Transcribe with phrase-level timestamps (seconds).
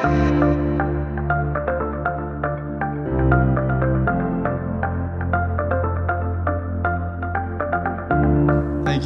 [0.00, 0.12] Thank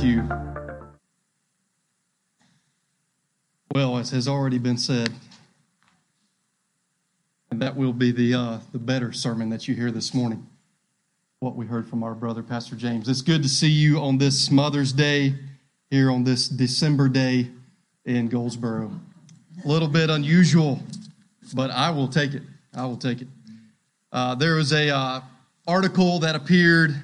[0.05, 0.29] you.
[3.75, 5.11] Well, as has already been said,
[7.51, 10.47] and that will be the, uh, the better sermon that you hear this morning,
[11.41, 13.09] what we heard from our brother, Pastor James.
[13.09, 15.35] It's good to see you on this Mother's Day,
[15.91, 17.51] here on this December day
[18.05, 18.93] in Goldsboro.
[19.63, 20.81] A little bit unusual,
[21.55, 22.43] but I will take it.
[22.75, 23.29] I will take it.
[24.11, 25.21] Uh, there was a uh,
[25.67, 26.95] article that appeared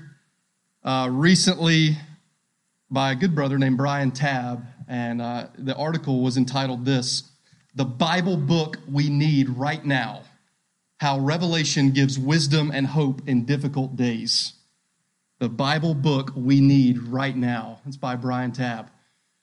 [0.83, 1.97] uh, recently
[2.91, 7.31] by a good brother named Brian Tabb, and uh, the article was entitled This
[7.75, 10.23] The Bible Book We Need Right Now
[10.99, 14.55] How Revelation Gives Wisdom and Hope in Difficult Days.
[15.39, 17.80] The Bible Book We Need Right Now.
[17.87, 18.91] It's by Brian Tabb.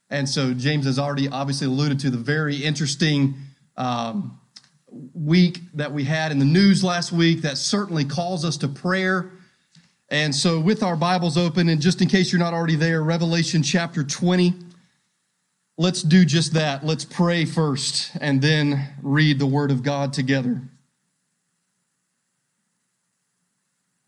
[0.09, 3.35] And so James has already obviously alluded to the very interesting
[3.75, 4.39] um,
[5.13, 9.31] week that we had in the news last week that certainly calls us to prayer
[10.09, 13.61] and so, with our Bibles open, and just in case you're not already there, Revelation
[13.61, 14.53] chapter 20,
[15.77, 16.85] let's do just that.
[16.85, 20.61] Let's pray first and then read the Word of God together.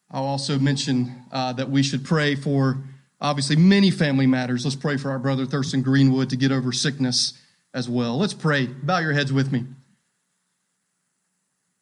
[0.10, 2.82] I'll also mention uh, that we should pray for
[3.22, 4.66] obviously many family matters.
[4.66, 7.34] Let's pray for our brother Thurston Greenwood to get over sickness
[7.74, 8.18] as well.
[8.18, 8.68] Let's pray.
[8.68, 9.66] Bow your heads with me.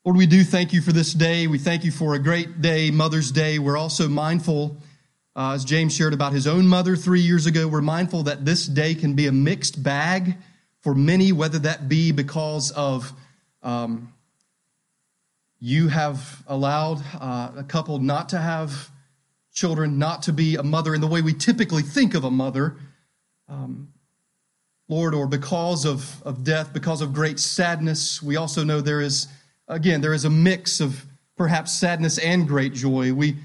[0.04, 1.48] Lord, we do thank you for this day.
[1.48, 3.60] We thank you for a great day, Mother's Day.
[3.60, 4.78] We're also mindful,
[5.36, 8.66] uh, as James shared about his own mother three years ago, we're mindful that this
[8.66, 10.38] day can be a mixed bag
[10.82, 13.12] for many, whether that be because of
[13.64, 14.14] um,
[15.60, 18.90] you have allowed uh, a couple not to have
[19.58, 22.78] children, not to be a mother in the way we typically think of a mother.
[23.50, 23.92] Um,
[24.88, 29.28] Lord, or because of, of death, because of great sadness, we also know there is
[29.68, 31.04] again, there is a mix of
[31.36, 33.12] perhaps sadness and great joy.
[33.12, 33.36] We,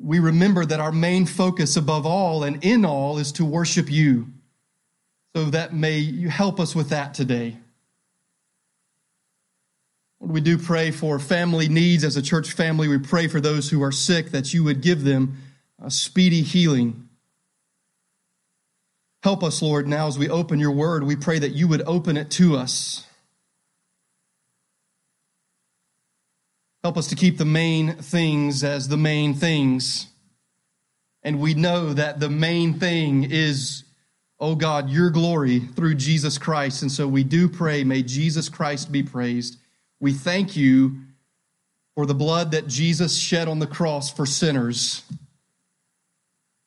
[0.00, 4.28] we remember that our main focus above all and in all is to worship you.
[5.36, 7.58] So that may you help us with that today.
[10.20, 12.88] We do pray for family needs as a church family.
[12.88, 15.38] We pray for those who are sick that you would give them
[15.82, 17.08] a speedy healing.
[19.22, 22.16] Help us, Lord, now as we open your word, we pray that you would open
[22.16, 23.04] it to us.
[26.82, 30.06] Help us to keep the main things as the main things.
[31.22, 33.84] And we know that the main thing is,
[34.38, 36.82] oh God, your glory through Jesus Christ.
[36.82, 39.58] And so we do pray, may Jesus Christ be praised.
[40.00, 40.96] We thank you
[41.94, 45.02] for the blood that Jesus shed on the cross for sinners.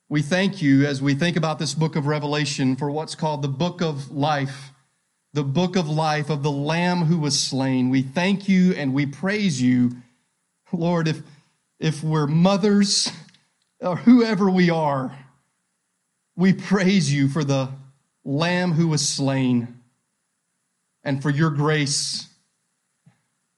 [0.09, 3.47] We thank you as we think about this book of Revelation for what's called the
[3.47, 4.71] book of life,
[5.33, 7.89] the book of life of the Lamb who was slain.
[7.89, 9.91] We thank you and we praise you
[10.73, 11.21] Lord, if,
[11.79, 13.11] if we're mothers
[13.79, 15.17] or whoever we are,
[16.35, 17.69] we praise you for the
[18.23, 19.79] Lamb who was slain
[21.03, 22.27] and for your grace.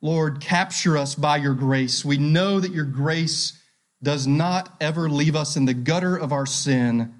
[0.04, 2.04] Lord, capture us by your grace.
[2.04, 3.58] We know that your grace
[4.04, 7.16] does not ever leave us in the gutter of our sin,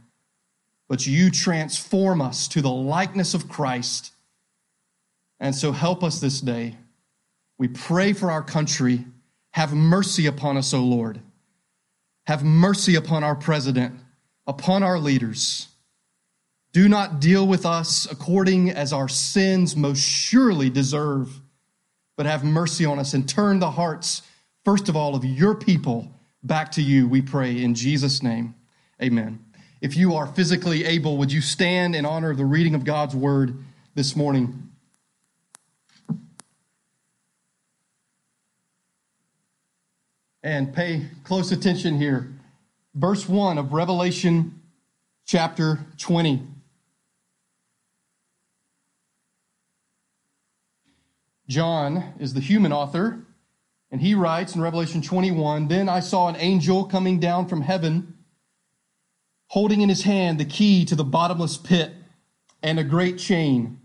[0.90, 4.12] but you transform us to the likeness of Christ.
[5.40, 6.76] And so help us this day.
[7.58, 9.06] We pray for our country.
[9.52, 11.22] Have mercy upon us, O Lord.
[12.28, 13.98] Have mercy upon our president,
[14.46, 15.70] upon our leaders.
[16.74, 21.40] Do not deal with us according as our sins most surely deserve,
[22.16, 24.22] but have mercy on us and turn the hearts,
[24.66, 26.12] first of all, of your people
[26.44, 28.56] back to you, we pray in Jesus' name.
[29.02, 29.44] Amen.
[29.82, 33.16] If you are physically able, would you stand in honor of the reading of God's
[33.16, 33.58] word
[33.96, 34.64] this morning?
[40.44, 42.32] and pay close attention here.
[42.94, 44.62] Verse 1 of Revelation
[45.26, 46.42] chapter 20.
[51.48, 53.26] John is the human author,
[53.92, 58.16] and he writes in Revelation 21 Then I saw an angel coming down from heaven,
[59.48, 61.94] holding in his hand the key to the bottomless pit
[62.62, 63.80] and a great chain.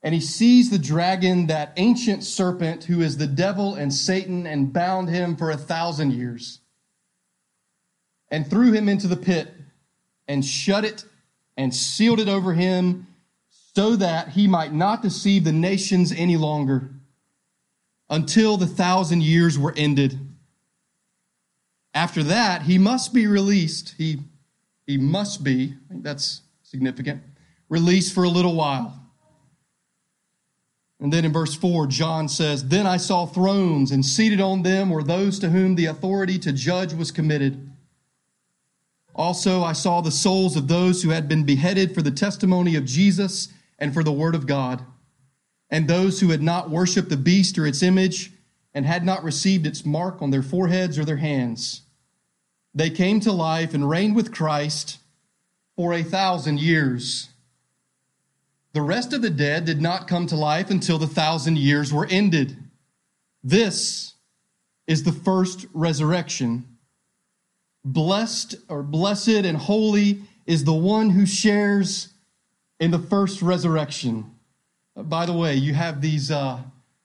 [0.00, 4.72] And he seized the dragon, that ancient serpent who is the devil and Satan, and
[4.72, 6.60] bound him for a thousand years,
[8.30, 9.52] and threw him into the pit,
[10.28, 11.04] and shut it,
[11.56, 13.07] and sealed it over him,
[13.78, 16.90] so that he might not deceive the nations any longer,
[18.10, 20.18] until the thousand years were ended.
[21.94, 23.94] After that, he must be released.
[23.96, 24.18] He,
[24.84, 27.22] he must be, that's significant,
[27.68, 29.00] released for a little while
[30.98, 34.90] And then in verse 4, John says, Then I saw thrones, and seated on them
[34.90, 37.70] were those to whom the authority to judge was committed.
[39.14, 42.84] Also, I saw the souls of those who had been beheaded for the testimony of
[42.84, 44.84] Jesus and for the word of God,
[45.70, 48.32] and those who had not worshiped the beast or its image,
[48.74, 51.82] and had not received its mark on their foreheads or their hands.
[52.74, 54.98] They came to life and reigned with Christ
[55.74, 57.28] for a thousand years.
[58.72, 62.06] The rest of the dead did not come to life until the thousand years were
[62.06, 62.56] ended.
[63.42, 64.14] This
[64.86, 66.78] is the first resurrection.
[67.84, 72.08] Blessed or blessed and holy is the one who shares
[72.80, 74.30] in the first resurrection.
[74.96, 76.58] Uh, by the way, you have these, uh,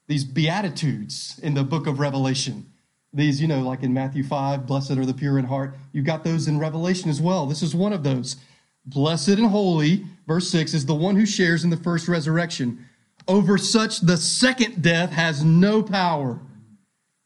[0.08, 2.66] these beatitudes in the book of Revelation.
[3.14, 5.76] These, you know, like in Matthew 5, blessed are the pure in heart.
[5.92, 7.46] You've got those in Revelation as well.
[7.46, 8.38] This is one of those.
[8.86, 12.86] Blessed and holy, verse 6, is the one who shares in the first resurrection.
[13.28, 16.40] Over such the second death has no power,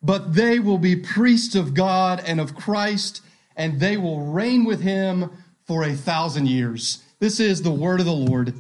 [0.02, 3.22] but they will be priests of God and of Christ,
[3.56, 5.32] and they will reign with him
[5.66, 7.02] for a thousand years.
[7.20, 8.54] This is the word of the Lord.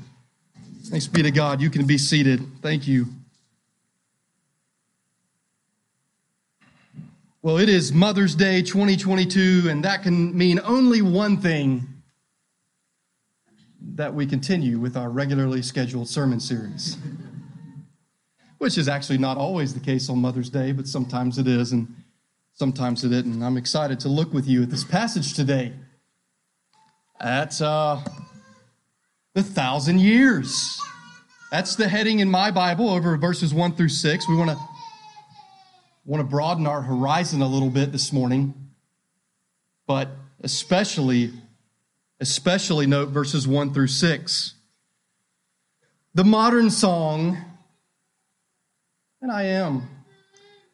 [0.85, 1.61] Thanks be to God.
[1.61, 2.41] You can be seated.
[2.63, 3.05] Thank you.
[7.43, 11.87] Well, it is Mother's Day 2022, and that can mean only one thing
[13.93, 16.97] that we continue with our regularly scheduled sermon series,
[18.57, 21.87] which is actually not always the case on Mother's Day, but sometimes it is, and
[22.53, 23.43] sometimes it isn't.
[23.43, 25.73] I'm excited to look with you at this passage today.
[27.19, 28.01] At uh,
[29.37, 30.81] the thousand years.
[31.51, 34.27] That's the heading in my Bible over verses 1 through 6.
[34.27, 34.57] We want to
[36.05, 38.71] want to broaden our horizon a little bit this morning,
[39.85, 40.09] but
[40.41, 41.33] especially
[42.19, 44.55] especially note verses 1 through 6.
[46.15, 47.37] The modern song,
[49.21, 49.87] and I am,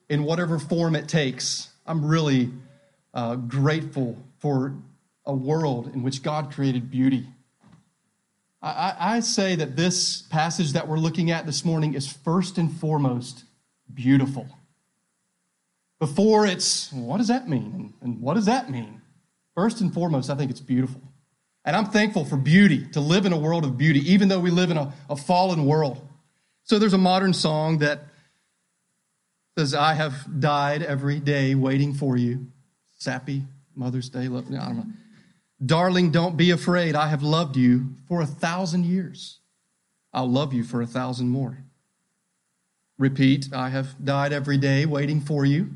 [0.08, 2.50] in whatever form it takes, I'm really
[3.14, 4.74] uh, grateful for
[5.26, 7.28] a world in which God created beauty.
[8.64, 12.72] I, I say that this passage that we're looking at this morning is first and
[12.72, 13.44] foremost
[13.94, 14.48] beautiful.
[16.00, 17.94] Before it's, what does that mean?
[18.02, 19.02] And what does that mean?
[19.54, 21.02] First and foremost, I think it's beautiful.
[21.66, 24.50] And I'm thankful for beauty, to live in a world of beauty, even though we
[24.50, 26.08] live in a, a fallen world.
[26.64, 28.04] So there's a modern song that
[29.58, 32.48] says, I have died every day waiting for you.
[32.98, 33.44] Sappy,
[33.76, 34.48] Mother's Day, love.
[34.48, 34.86] I don't know.
[35.64, 36.96] Darling, don't be afraid.
[36.96, 39.40] I have loved you for a thousand years.
[40.12, 41.64] I'll love you for a thousand more.
[42.98, 45.72] Repeat, I have died every day waiting for you.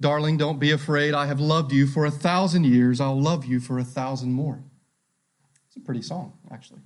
[0.00, 1.14] Darling, don't be afraid.
[1.14, 3.00] I have loved you for a thousand years.
[3.00, 4.62] I'll love you for a thousand more.
[5.66, 6.80] It's a pretty song, actually.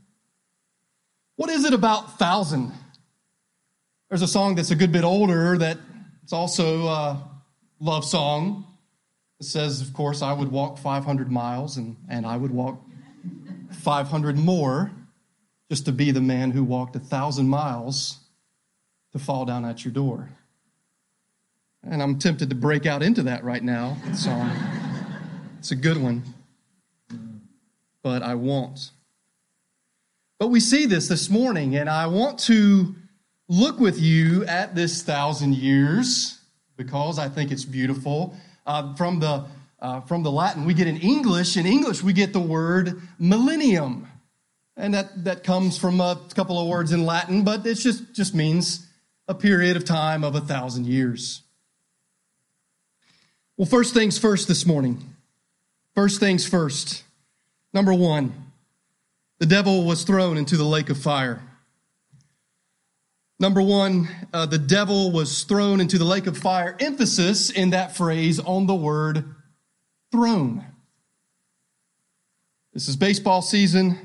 [1.36, 2.72] What is it about thousand?
[4.08, 5.78] There's a song that's a good bit older that
[6.22, 7.28] it's also a
[7.80, 8.67] love song.
[9.40, 12.80] Says, of course, I would walk 500 miles and, and I would walk
[13.70, 14.90] 500 more
[15.70, 18.18] just to be the man who walked a thousand miles
[19.12, 20.30] to fall down at your door.
[21.84, 23.96] And I'm tempted to break out into that right now.
[24.14, 24.30] So
[25.58, 26.22] it's a good one.
[28.02, 28.90] But I won't.
[30.38, 32.94] But we see this this morning, and I want to
[33.48, 36.38] look with you at this thousand years
[36.76, 38.36] because I think it's beautiful.
[38.68, 39.46] Uh, from the
[39.80, 41.56] uh, from the Latin, we get in English.
[41.56, 44.06] In English, we get the word millennium,
[44.76, 48.34] and that that comes from a couple of words in Latin, but it just just
[48.34, 48.86] means
[49.26, 51.44] a period of time of a thousand years.
[53.56, 55.14] Well, first things first this morning.
[55.94, 57.04] First things first.
[57.72, 58.52] Number one,
[59.38, 61.40] the devil was thrown into the lake of fire.
[63.40, 66.76] Number one, uh, the devil was thrown into the lake of fire.
[66.80, 69.34] Emphasis in that phrase on the word
[70.10, 70.64] thrown.
[72.72, 73.98] This is baseball season.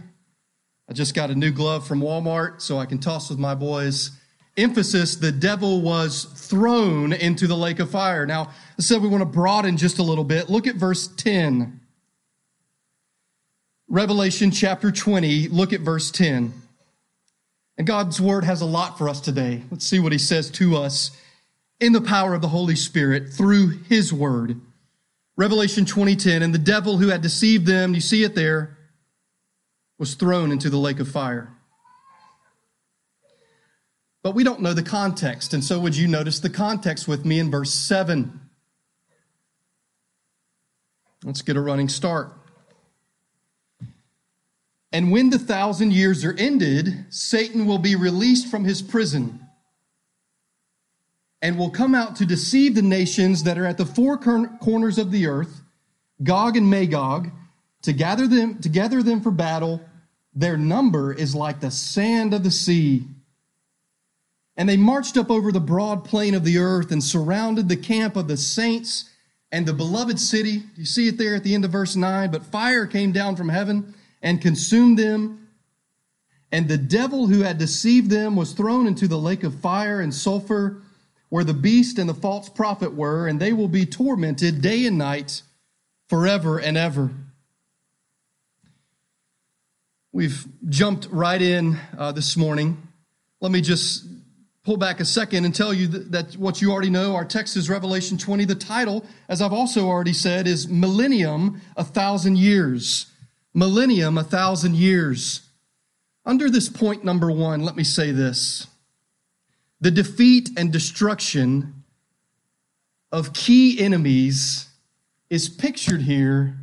[0.90, 4.12] I just got a new glove from Walmart so I can toss with my boys
[4.58, 8.26] emphasis, the devil was thrown into the lake of fire.
[8.26, 10.50] Now, I said we want to broaden just a little bit.
[10.50, 11.80] Look at verse 10.
[13.88, 16.54] Revelation chapter 20, look at verse 10.
[17.78, 19.64] And God's word has a lot for us today.
[19.72, 21.12] Let's see what he says to us
[21.80, 24.62] in the power of the Holy Spirit through his word.
[25.36, 28.78] Revelation 20:10 and the devil who had deceived them, you see it there,
[29.98, 31.52] was thrown into the lake of fire.
[34.22, 35.54] But we don't know the context.
[35.54, 38.40] And so, would you notice the context with me in verse 7?
[41.26, 42.34] Let's get a running start.
[44.94, 49.40] And when the thousand years are ended, Satan will be released from his prison
[51.42, 55.12] and will come out to deceive the nations that are at the four corners of
[55.12, 55.62] the earth,
[56.22, 57.32] Gog and Magog,
[57.82, 59.82] to gather them, to gather them for battle.
[60.36, 63.04] Their number is like the sand of the sea.
[64.56, 68.16] And they marched up over the broad plain of the earth and surrounded the camp
[68.16, 69.10] of the saints
[69.52, 70.64] and the beloved city.
[70.78, 72.30] You see it there at the end of verse 9.
[72.30, 75.50] But fire came down from heaven and consumed them.
[76.52, 80.14] And the devil who had deceived them was thrown into the lake of fire and
[80.14, 80.82] sulfur,
[81.30, 84.98] where the beast and the false prophet were, and they will be tormented day and
[84.98, 85.42] night
[86.08, 87.12] forever and ever.
[90.12, 92.88] We've jumped right in uh, this morning.
[93.42, 94.06] Let me just
[94.64, 97.16] pull back a second and tell you that, that, what you already know.
[97.16, 98.46] Our text is Revelation 20.
[98.46, 103.08] The title, as I've also already said, is Millennium, a Thousand Years.
[103.54, 105.42] Millennium, a Thousand Years.
[106.26, 108.68] Under this point number one, let me say this
[109.82, 111.84] the defeat and destruction
[113.12, 114.70] of key enemies
[115.30, 116.58] is pictured here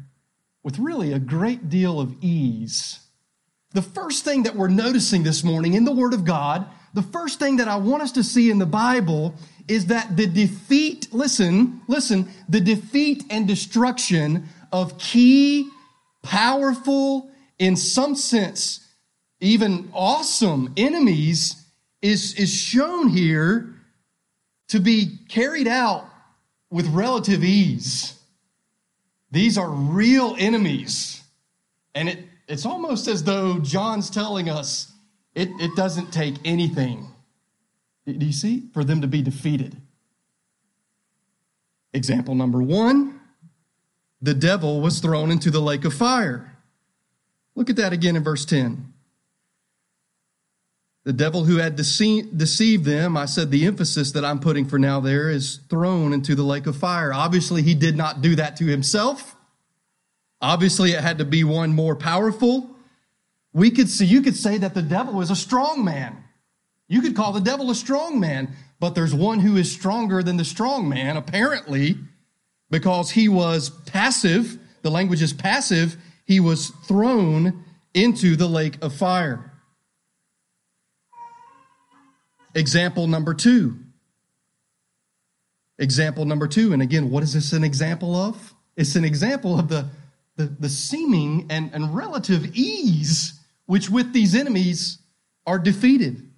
[0.62, 3.00] with really a great deal of ease.
[3.73, 7.38] The first thing that we're noticing this morning in the Word of God the first
[7.38, 9.35] thing that I want us to see in the Bible
[9.68, 15.68] is that the defeat, listen, listen, the defeat and destruction of key,
[16.22, 18.86] powerful, in some sense,
[19.40, 21.64] even awesome enemies
[22.02, 23.74] is, is shown here
[24.68, 26.04] to be carried out
[26.70, 28.14] with relative ease.
[29.30, 31.22] These are real enemies.
[31.94, 34.92] And it, it's almost as though John's telling us
[35.34, 37.06] it, it doesn't take anything,
[38.06, 39.76] do you see, for them to be defeated.
[41.92, 43.19] Example number one
[44.22, 46.56] the devil was thrown into the lake of fire.
[47.54, 48.92] Look at that again in verse 10.
[51.04, 55.00] The devil who had deceived them, I said the emphasis that I'm putting for now
[55.00, 57.12] there is thrown into the lake of fire.
[57.12, 59.34] Obviously, he did not do that to himself.
[60.42, 62.70] Obviously, it had to be one more powerful.
[63.52, 66.22] We could see, you could say that the devil is a strong man.
[66.86, 70.36] You could call the devil a strong man, but there's one who is stronger than
[70.36, 71.96] the strong man, apparently,
[72.70, 74.58] because he was passive.
[74.82, 75.96] The language is passive.
[76.24, 79.52] He was thrown into the lake of fire.
[82.54, 83.78] Example number two.
[85.78, 86.72] Example number two.
[86.72, 88.54] And again, what is this an example of?
[88.76, 89.88] It's an example of the,
[90.36, 94.98] the, the seeming and, and relative ease which with these enemies
[95.46, 96.28] are defeated.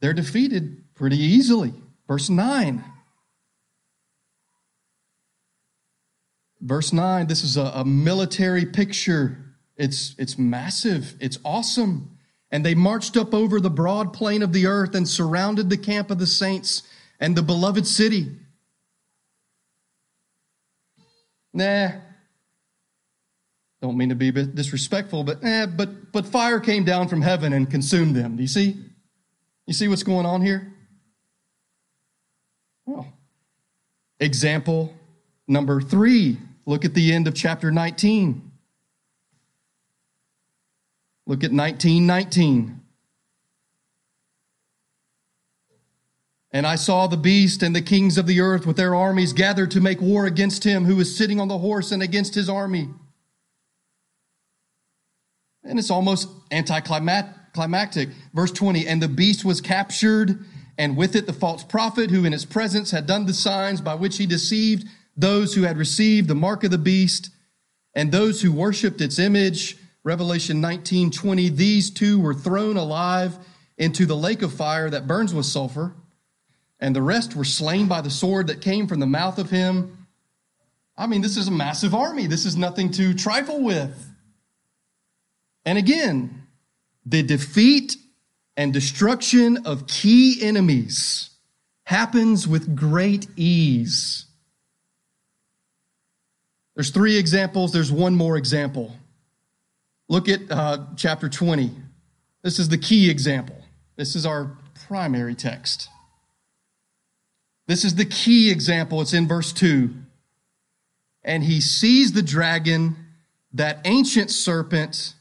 [0.00, 1.72] They're defeated pretty easily.
[2.06, 2.84] Verse 9.
[6.60, 9.54] Verse 9, this is a, a, military picture.
[9.76, 12.18] It's, it's massive, it's awesome.
[12.50, 16.10] And they marched up over the broad plain of the earth and surrounded the camp
[16.10, 16.82] of the saints
[17.20, 18.36] and the beloved city.
[21.52, 21.90] Nah,
[23.82, 27.70] don't mean to be disrespectful, but eh, but but fire came down from heaven and
[27.70, 28.36] consumed them.
[28.36, 28.76] Do you see?
[29.66, 30.74] You see what's going on here?
[32.84, 33.12] Well,
[34.20, 34.94] example
[35.48, 36.38] number three.
[36.66, 38.50] Look at the end of chapter 19.
[41.26, 42.80] Look at 1919.
[46.52, 49.70] And I saw the beast and the kings of the earth with their armies gathered
[49.72, 52.88] to make war against him who was sitting on the horse and against his army.
[55.64, 58.08] And it's almost anticlimactic.
[58.32, 60.44] Verse 20, and the beast was captured,
[60.78, 63.94] and with it the false prophet who in its presence had done the signs by
[63.94, 64.86] which he deceived
[65.16, 67.30] those who had received the mark of the beast
[67.94, 69.76] and those who worshiped its image.
[70.04, 73.36] Revelation 19, 20, these two were thrown alive
[73.78, 75.94] into the lake of fire that burns with sulfur,
[76.78, 80.06] and the rest were slain by the sword that came from the mouth of him.
[80.96, 82.26] I mean, this is a massive army.
[82.26, 84.14] This is nothing to trifle with.
[85.64, 86.46] And again,
[87.04, 87.96] the defeat
[88.56, 91.30] and destruction of key enemies
[91.84, 94.26] happens with great ease.
[96.76, 98.94] There's three examples, there's one more example.
[100.08, 101.72] Look at uh, chapter 20.
[102.42, 103.56] This is the key example.
[103.96, 104.56] This is our
[104.86, 105.88] primary text.
[107.66, 109.00] This is the key example.
[109.00, 109.90] It's in verse 2.
[111.24, 112.94] And he sees the dragon,
[113.52, 115.16] that ancient serpent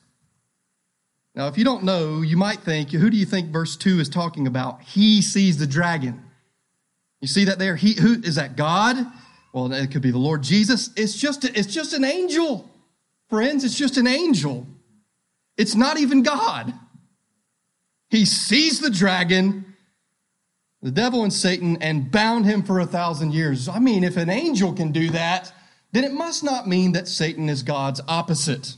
[1.35, 4.07] now, if you don't know, you might think, who do you think verse 2 is
[4.07, 4.81] talking about?
[4.81, 6.23] He sees the dragon.
[7.19, 7.75] You see that there?
[7.75, 8.95] He, who, is that God?
[9.55, 10.89] Well, it could be the Lord Jesus.
[10.97, 12.69] It's just, it's just an angel.
[13.29, 14.67] Friends, it's just an angel.
[15.55, 16.73] It's not even God.
[18.09, 19.77] He sees the dragon,
[20.81, 23.69] the devil and Satan, and bound him for a thousand years.
[23.69, 25.53] I mean, if an angel can do that,
[25.93, 28.75] then it must not mean that Satan is God's opposite.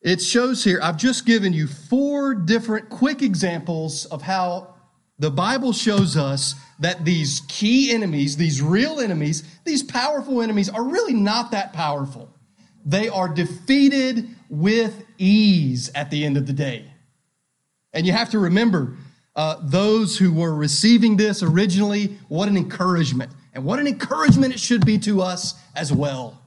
[0.00, 4.74] It shows here, I've just given you four different quick examples of how
[5.22, 10.82] the Bible shows us that these key enemies, these real enemies, these powerful enemies are
[10.82, 12.28] really not that powerful.
[12.84, 16.92] They are defeated with ease at the end of the day.
[17.92, 18.96] And you have to remember
[19.36, 23.30] uh, those who were receiving this originally, what an encouragement.
[23.54, 26.42] And what an encouragement it should be to us as well.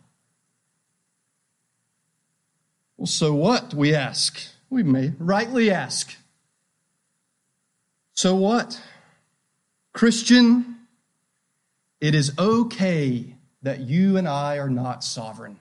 [2.97, 3.73] Well, so what?
[3.73, 4.37] We ask.
[4.69, 6.17] We may rightly ask.
[8.15, 8.81] So what?
[9.93, 10.77] Christian,
[11.99, 15.59] it is okay that you and I are not sovereign.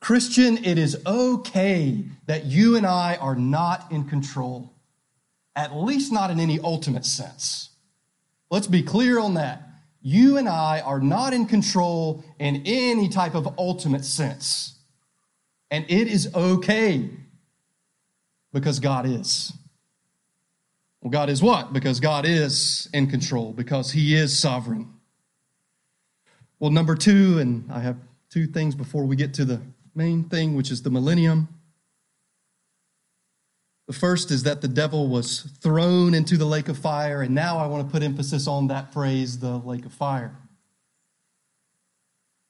[0.00, 4.72] Christian, it is okay that you and I are not in control,
[5.56, 7.70] at least not in any ultimate sense.
[8.48, 9.62] Let's be clear on that.
[10.00, 14.78] You and I are not in control in any type of ultimate sense.
[15.68, 17.10] And it is okay
[18.52, 19.52] because God is.
[21.00, 21.72] Well, God is what?
[21.72, 24.92] Because God is in control, because He is sovereign.
[26.58, 27.96] Well, number two, and I have
[28.30, 29.60] two things before we get to the
[29.94, 31.48] main thing, which is the millennium.
[33.86, 37.58] The first is that the devil was thrown into the lake of fire, and now
[37.58, 40.36] I want to put emphasis on that phrase, the lake of fire.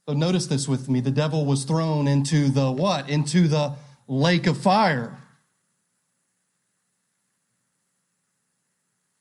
[0.08, 1.00] So notice this with me.
[1.00, 3.10] The devil was thrown into the what?
[3.10, 3.74] Into the
[4.08, 5.18] lake of fire.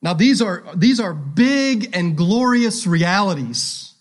[0.07, 3.93] Now these are these are big and glorious realities.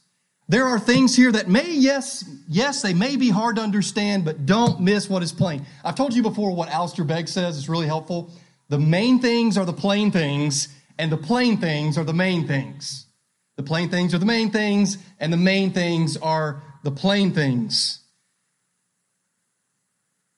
[0.46, 4.46] There are things here that may yes, yes, they may be hard to understand, but
[4.46, 5.66] don't miss what is plain.
[5.82, 8.30] I've told you before what Alistair Begg says is really helpful.
[8.68, 13.08] The main things are the plain things, and the plain things are the main things.
[13.56, 17.98] The plain things are the main things, and the main things are the plain things.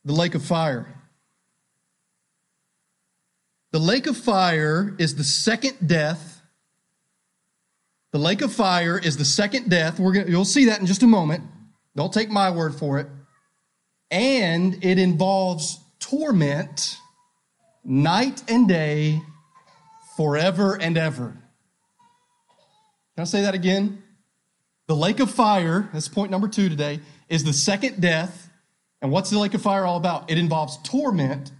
[0.06, 0.97] The lake of fire.
[3.78, 6.42] The lake of fire is the second death.
[8.10, 10.00] The lake of fire is the second death.
[10.00, 11.44] We're gonna, you'll see that in just a moment.
[11.94, 13.06] Don't take my word for it.
[14.10, 16.96] And it involves torment
[17.84, 19.22] night and day
[20.16, 21.36] forever and ever.
[23.14, 24.02] Can I say that again?
[24.88, 28.50] The lake of fire, that's point number two today, is the second death.
[29.00, 30.32] And what's the lake of fire all about?
[30.32, 31.52] It involves torment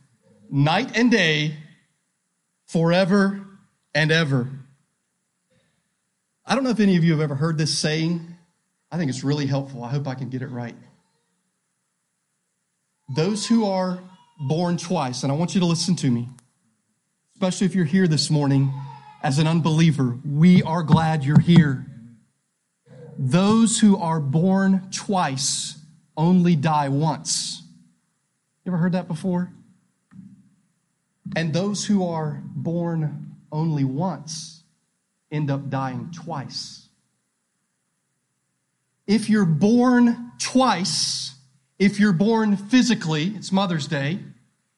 [0.51, 1.59] night and day,
[2.69, 3.41] forever
[3.95, 4.49] and ever.
[6.47, 8.37] I don't know if any of you have ever heard this saying.
[8.91, 9.83] I think it's really helpful.
[9.83, 10.77] I hope I can get it right.
[13.15, 13.99] Those who are
[14.39, 16.29] born twice, and I want you to listen to me,
[17.35, 18.73] especially if you're here this morning
[19.23, 21.87] as an unbeliever, we are glad you're here.
[23.19, 25.77] Those who are born twice
[26.17, 27.63] only die once.
[28.65, 29.51] You ever heard that before?
[31.37, 34.63] And those who are born only once
[35.31, 36.89] end up dying twice.
[39.07, 41.35] If you're born twice,
[41.79, 44.19] if you're born physically, it's Mother's Day.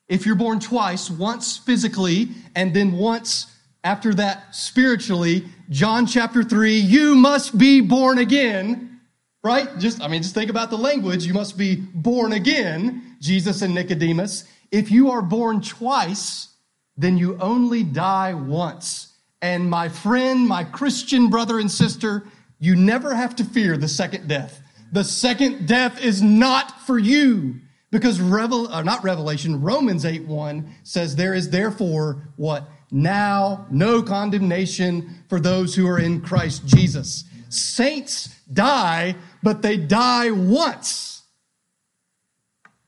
[0.08, 3.46] If you're born twice, once physically and then once
[3.82, 9.00] after that spiritually, John chapter 3, you must be born again,
[9.42, 9.78] right?
[9.78, 11.24] Just, I mean, just think about the language.
[11.24, 14.44] You must be born again, Jesus and Nicodemus.
[14.70, 16.48] If you are born twice,
[16.96, 19.12] then you only die once.
[19.42, 22.24] And my friend, my Christian brother and sister,
[22.58, 24.60] you never have to fear the second death.
[24.92, 27.56] The second death is not for you
[27.90, 32.68] because Revel, uh, not Revelation, Romans 8 1 says there is therefore what?
[32.90, 37.24] now no condemnation for those who are in Christ Jesus.
[37.48, 41.09] Saints die, but they die once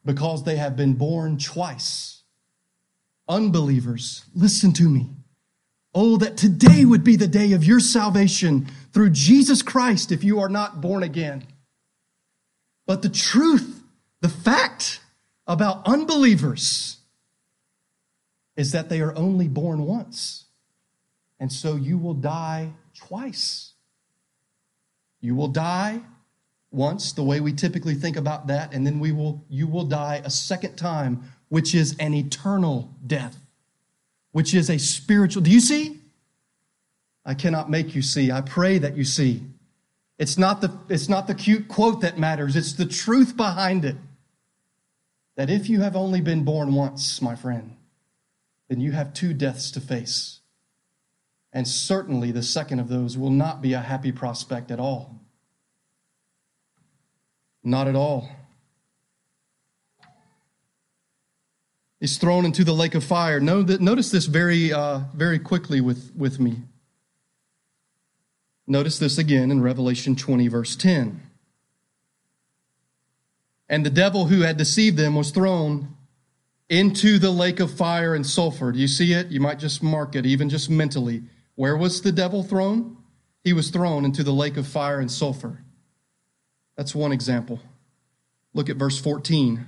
[0.05, 2.23] because they have been born twice.
[3.29, 5.11] Unbelievers, listen to me.
[5.95, 10.41] Oh, that today would be the day of your salvation through Jesus Christ if you
[10.41, 11.47] are not born again.
[12.87, 13.83] But the truth,
[14.21, 15.01] the fact
[15.47, 16.99] about unbelievers
[18.57, 20.47] is that they are only born once.
[21.39, 23.73] And so you will die twice.
[25.21, 26.01] You will die
[26.73, 30.23] once, the way we typically think about that, and then we will, you will die
[30.25, 33.37] a second time, which is an eternal death,
[34.33, 35.43] which is a spiritual.
[35.43, 36.01] Do you see?
[37.25, 38.33] I cannot make you see.
[38.33, 39.43] I pray that you see.
[40.19, 43.97] It's not the, it's not the cute quote that matters, it's the truth behind it.
[45.37, 47.77] that if you have only been born once, my friend,
[48.69, 50.41] then you have two deaths to face.
[51.53, 55.21] And certainly the second of those will not be a happy prospect at all.
[57.65, 58.29] Not at all.
[62.01, 63.39] He's thrown into the lake of fire.
[63.39, 66.57] Notice this very, uh, very quickly with, with me.
[68.67, 71.21] Notice this again in Revelation 20, verse 10.
[73.69, 75.97] And the devil who had deceived them was thrown
[76.69, 78.73] into the lake of fire and sulfur.
[78.73, 79.29] Do you see it?
[79.29, 81.23] You might just mark it, even just mentally.
[81.55, 82.97] Where was the devil thrown?
[83.45, 85.63] He was thrown into the lake of fire and sulfur.
[86.83, 87.61] That's one example.
[88.55, 89.65] Look at verse 14.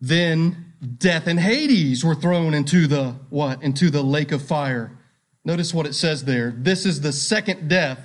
[0.00, 3.62] Then death and Hades were thrown into the what?
[3.62, 4.90] Into the lake of fire.
[5.44, 6.52] Notice what it says there.
[6.58, 8.00] This is the second death,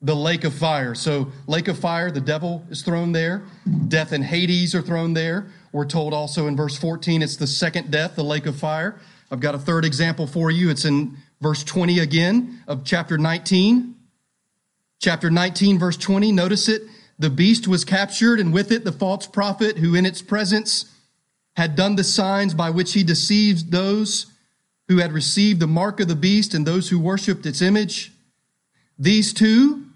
[0.00, 0.94] the lake of fire.
[0.94, 3.42] So, lake of fire, the devil is thrown there.
[3.88, 5.48] Death and Hades are thrown there.
[5.72, 8.98] We're told also in verse 14 it's the second death, the lake of fire.
[9.30, 10.70] I've got a third example for you.
[10.70, 13.95] It's in verse 20 again of chapter 19.
[14.98, 16.32] Chapter 19, verse 20.
[16.32, 16.82] Notice it.
[17.18, 20.92] The beast was captured, and with it the false prophet who in its presence
[21.56, 24.26] had done the signs by which he deceived those
[24.88, 28.12] who had received the mark of the beast and those who worshiped its image.
[28.98, 29.86] These two,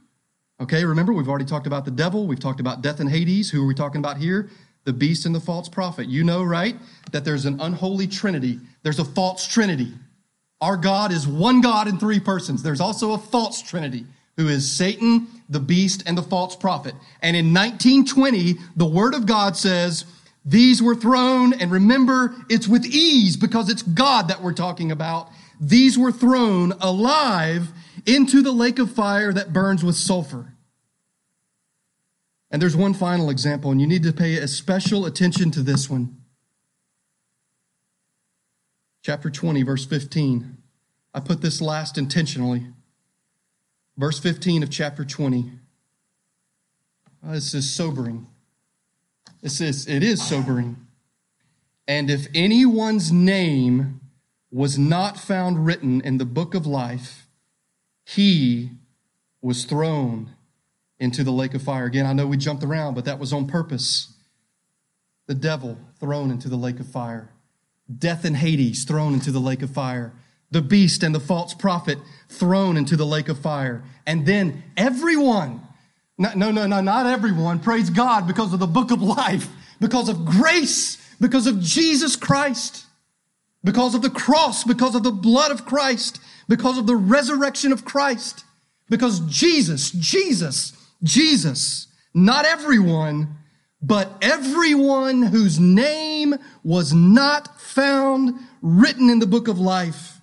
[0.60, 3.50] okay, remember we've already talked about the devil, we've talked about death and Hades.
[3.50, 4.48] Who are we talking about here?
[4.84, 6.08] The beast and the false prophet.
[6.08, 6.76] You know, right,
[7.12, 9.92] that there's an unholy trinity, there's a false trinity.
[10.62, 12.62] Our God is one God in three persons.
[12.62, 14.04] There's also a false trinity
[14.40, 16.94] who is Satan, the beast, and the false prophet.
[17.20, 20.06] And in 1920, the word of God says,
[20.46, 25.28] these were thrown, and remember, it's with ease because it's God that we're talking about.
[25.60, 27.68] These were thrown alive
[28.06, 30.54] into the lake of fire that burns with sulfur.
[32.50, 36.16] And there's one final example, and you need to pay special attention to this one.
[39.02, 40.56] Chapter 20, verse 15.
[41.12, 42.68] I put this last intentionally.
[44.00, 45.50] Verse 15 of chapter 20.
[47.22, 48.26] this is sobering.
[49.42, 50.78] It says, it is sobering.
[51.86, 54.00] And if anyone's name
[54.50, 57.26] was not found written in the book of life,
[58.02, 58.70] he
[59.42, 60.30] was thrown
[60.98, 61.84] into the lake of fire.
[61.84, 64.14] Again, I know we jumped around, but that was on purpose.
[65.26, 67.32] The devil thrown into the lake of fire.
[67.98, 70.14] Death and Hades thrown into the lake of fire.
[70.50, 73.84] The beast and the false prophet thrown into the lake of fire.
[74.06, 75.60] And then everyone
[76.20, 77.60] no, no, no, no, not everyone.
[77.60, 79.48] Praise God because of the book of life,
[79.80, 82.84] because of grace, because of Jesus Christ,
[83.64, 87.86] because of the cross, because of the blood of Christ, because of the resurrection of
[87.86, 88.44] Christ,
[88.90, 93.38] because Jesus, Jesus, Jesus, not everyone,
[93.80, 100.19] but everyone whose name was not found written in the book of life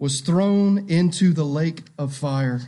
[0.00, 2.62] was thrown into the lake of fire.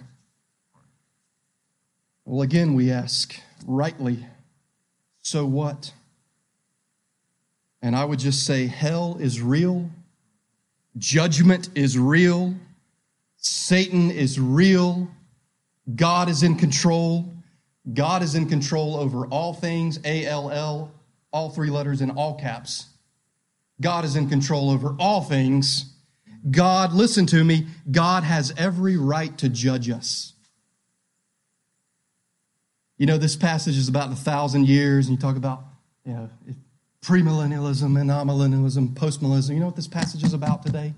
[2.25, 3.35] Well, again, we ask
[3.67, 4.25] rightly,
[5.23, 5.93] so what?
[7.81, 9.91] And I would just say hell is real,
[10.97, 12.55] judgment is real,
[13.39, 15.09] Satan is real,
[15.97, 17.29] God is in control.
[17.93, 20.93] God is in control over all things, A L L,
[21.33, 22.87] all three letters in all caps.
[23.81, 25.92] God is in control over all things.
[26.51, 30.33] God, listen to me, God has every right to judge us.
[32.99, 35.65] You know, this passage is about a thousand years, and you talk about,
[36.05, 36.31] you know,
[37.03, 39.55] premillennialism and amillennialism, postmillennialism.
[39.55, 40.95] You know what this passage is about today?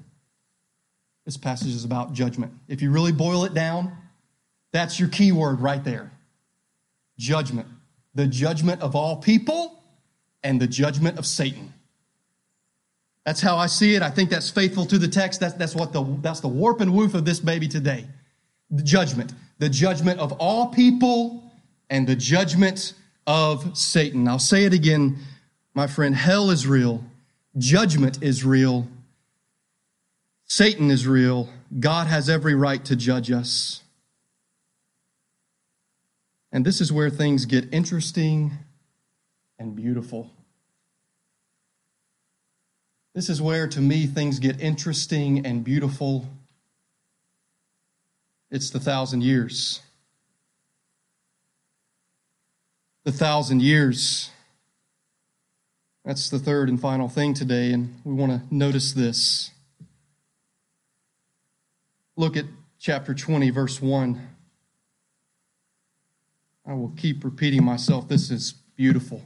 [1.24, 2.52] This passage is about judgment.
[2.68, 3.96] If you really boil it down,
[4.72, 6.10] that's your key word right there
[7.16, 7.68] judgment.
[8.14, 9.82] The judgment of all people
[10.42, 11.72] and the judgment of Satan.
[13.24, 14.02] That's how I see it.
[14.02, 15.40] I think that's faithful to the text.
[15.40, 18.06] That's, that's what the, that's the warp and woof of this baby today.
[18.70, 19.32] The judgment.
[19.58, 21.50] The judgment of all people
[21.88, 22.94] and the judgment
[23.26, 24.28] of Satan.
[24.28, 25.18] I'll say it again,
[25.74, 27.02] my friend hell is real,
[27.56, 28.86] judgment is real,
[30.46, 31.48] Satan is real.
[31.80, 33.82] God has every right to judge us.
[36.52, 38.52] And this is where things get interesting
[39.58, 40.30] and beautiful.
[43.14, 46.26] This is where, to me, things get interesting and beautiful.
[48.50, 49.80] It's the thousand years.
[53.04, 54.30] the thousand years.
[56.04, 59.50] That's the third and final thing today, and we want to notice this.
[62.16, 62.46] Look at
[62.78, 64.28] chapter 20, verse 1.
[66.66, 68.08] I will keep repeating myself.
[68.08, 69.22] This is beautiful.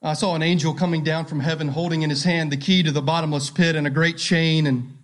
[0.00, 2.92] I saw an angel coming down from heaven holding in his hand the key to
[2.92, 4.66] the bottomless pit and a great chain.
[4.66, 4.96] And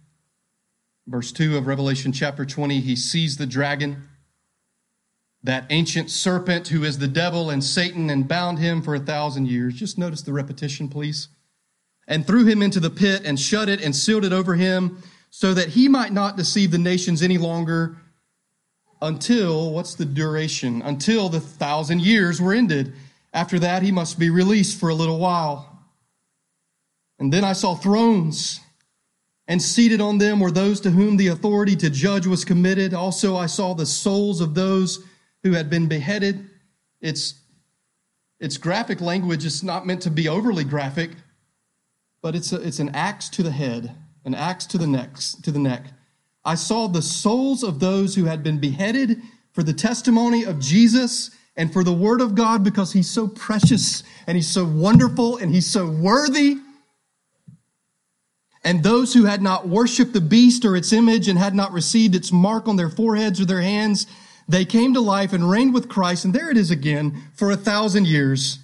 [1.09, 4.09] verse 2 of Revelation chapter 20, he sees the dragon,
[5.43, 9.49] that ancient serpent who is the devil and Satan, and bound him for a thousand
[9.49, 9.75] years.
[9.75, 11.29] Just notice the repetition, please.
[12.07, 15.55] And threw him into the pit and shut it and sealed it over him so
[15.55, 17.97] that he might not deceive the nations any longer
[19.03, 20.83] until, what's the duration?
[20.83, 22.95] Until the thousand years were ended.
[23.35, 25.87] After that, he must be released for a little while.
[27.19, 28.61] And then I saw thrones,
[29.47, 32.95] and seated on them were those to whom the authority to judge was committed.
[32.95, 35.05] Also, I saw the souls of those
[35.43, 36.49] who had been beheaded.
[37.03, 37.35] It's,
[38.41, 39.45] it's graphic language.
[39.45, 41.11] It's not meant to be overly graphic,
[42.23, 43.95] but it's, a, it's an axe to the head
[44.25, 45.85] an axe to the neck, to the neck.
[46.45, 49.21] I saw the souls of those who had been beheaded
[49.53, 54.03] for the testimony of Jesus and for the word of God because he's so precious
[54.27, 56.59] and he's so wonderful and he's so worthy.
[58.65, 62.15] And those who had not worshiped the beast or its image and had not received
[62.15, 64.07] its mark on their foreheads or their hands,
[64.49, 66.25] they came to life and reigned with Christ.
[66.25, 68.59] And there it is again for a thousand years.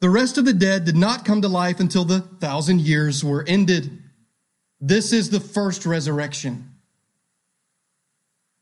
[0.00, 3.44] The rest of the dead did not come to life until the thousand years were
[3.46, 4.02] ended.
[4.80, 6.72] This is the first resurrection.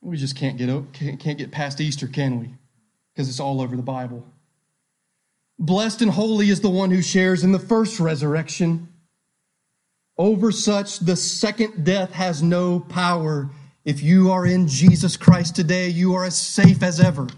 [0.01, 2.55] We just can't get, can't get past Easter, can we?
[3.15, 4.25] Because it's all over the Bible.
[5.59, 8.89] Blessed and holy is the one who shares in the first resurrection.
[10.19, 13.51] Over such, the second death has no power.
[13.85, 17.29] If you are in Jesus Christ today, you are as safe as ever.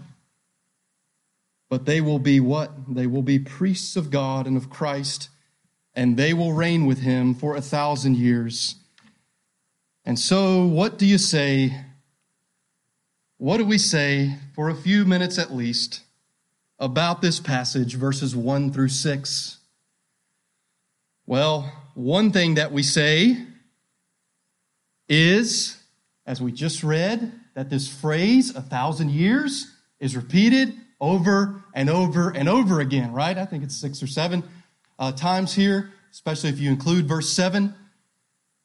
[1.69, 2.71] But they will be what?
[2.87, 5.29] They will be priests of God and of Christ
[5.95, 8.75] and they will reign with him for a thousand years.
[10.03, 11.84] And so, what do you say?
[13.45, 16.01] What do we say for a few minutes at least
[16.79, 19.57] about this passage, verses 1 through 6?
[21.27, 23.37] Well, one thing that we say
[25.07, 25.77] is,
[26.25, 32.31] as we just read, that this phrase, a thousand years, is repeated over and over
[32.31, 33.37] and over again, right?
[33.37, 34.43] I think it's six or seven
[34.97, 37.75] uh, times here, especially if you include verse 7.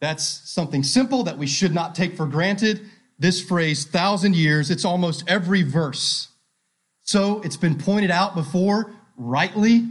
[0.01, 2.81] That's something simple that we should not take for granted.
[3.20, 6.28] This phrase, thousand years, it's almost every verse.
[7.02, 9.87] So it's been pointed out before, rightly,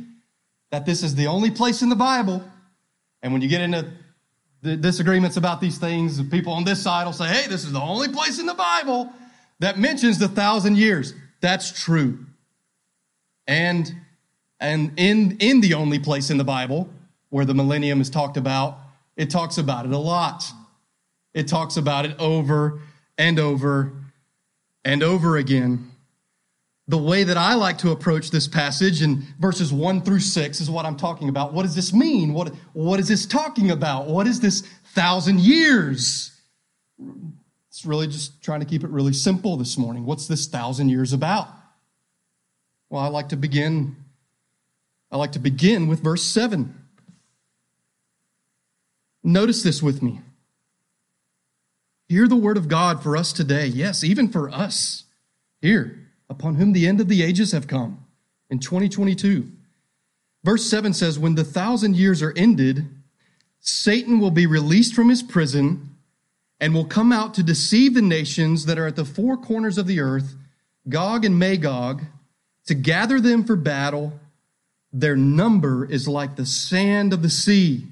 [0.71, 2.43] that this is the only place in the Bible.
[3.21, 3.85] And when you get into
[4.63, 7.71] the disagreements about these things, the people on this side will say, hey, this is
[7.71, 9.13] the only place in the Bible
[9.59, 11.13] that mentions the thousand years.
[11.39, 12.25] That's true.
[13.47, 13.93] And
[14.59, 16.89] and in, in the only place in the Bible
[17.29, 18.79] where the millennium is talked about,
[19.15, 20.45] it talks about it a lot.
[21.33, 22.81] It talks about it over
[23.19, 23.93] and over
[24.84, 25.91] and over again.
[26.88, 30.71] The way that I like to approach this passage in verses one through six is
[30.71, 31.53] what I'm talking about.
[31.53, 32.34] What does this mean?
[32.34, 34.08] What, what is this talking about?
[34.08, 34.62] What is this
[34.95, 36.32] thousand years?
[37.67, 40.05] It's really just trying to keep it really simple this morning.
[40.05, 41.47] What's this thousand years about?
[42.89, 43.95] Well, I like to begin
[45.12, 46.75] I like to begin with verse 7.
[49.23, 50.21] Notice this with me.
[52.10, 53.67] Hear the word of God for us today.
[53.67, 55.06] Yes, even for us
[55.62, 58.06] here, upon whom the end of the ages have come
[58.50, 59.50] in 2022.
[60.43, 62.88] Verse 7 says, When the thousand years are ended,
[63.62, 65.95] Satan will be released from his prison
[66.60, 69.88] and will come out to deceive the nations that are at the four corners of
[69.88, 70.36] the earth,
[70.89, 72.02] Gog and Magog,
[72.65, 74.19] to gather them for battle
[74.91, 77.86] their number is like the sand of the sea.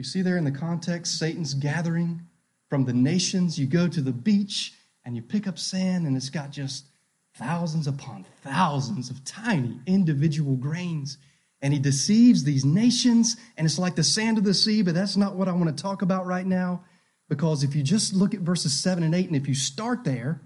[0.00, 2.22] You see there in the context, Satan's gathering
[2.70, 3.58] from the nations.
[3.58, 4.72] You go to the beach
[5.04, 6.86] and you pick up sand, and it's got just
[7.34, 11.18] thousands upon thousands of tiny individual grains.
[11.60, 15.18] And he deceives these nations, and it's like the sand of the sea, but that's
[15.18, 16.82] not what I want to talk about right now.
[17.28, 20.40] Because if you just look at verses 7 and 8, and if you start there,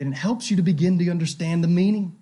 [0.00, 2.16] then it helps you to begin to understand the meaning.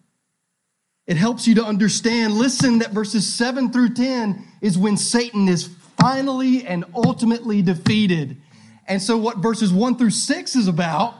[1.06, 2.34] It helps you to understand.
[2.34, 5.64] Listen, that verses 7 through 10 is when Satan is
[6.00, 8.40] finally and ultimately defeated.
[8.86, 11.14] And so, what verses 1 through 6 is about,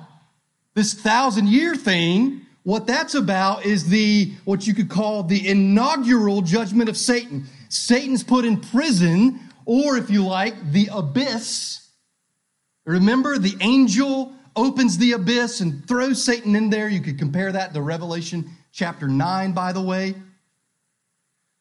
[0.74, 6.42] this thousand year thing, what that's about is the, what you could call the inaugural
[6.42, 7.46] judgment of Satan.
[7.68, 11.88] Satan's put in prison, or if you like, the abyss.
[12.86, 16.88] Remember, the angel opens the abyss and throws Satan in there.
[16.88, 20.14] You could compare that to Revelation chapter 9, by the way.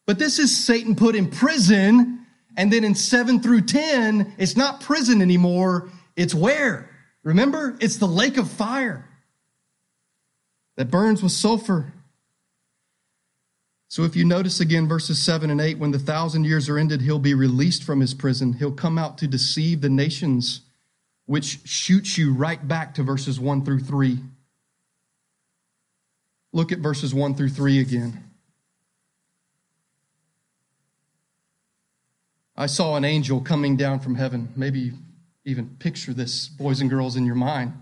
[0.06, 2.26] But this is Satan put in prison.
[2.58, 5.90] And then in 7 through 10, it's not prison anymore.
[6.16, 6.90] It's where?
[7.24, 7.78] Remember?
[7.80, 9.06] It's the lake of fire
[10.76, 11.94] that burns with sulfur.
[13.90, 17.02] So if you notice again verses 7 and 8, when the thousand years are ended,
[17.02, 18.54] he'll be released from his prison.
[18.54, 20.62] He'll come out to deceive the nations,
[21.26, 24.18] which shoots you right back to verses 1 through 3.
[26.54, 28.27] Look at verses 1 through 3 again.
[32.58, 34.50] I saw an angel coming down from heaven.
[34.56, 34.94] Maybe
[35.46, 37.74] even picture this, boys and girls, in your mind.